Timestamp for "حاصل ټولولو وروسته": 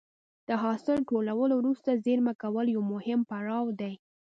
0.63-2.01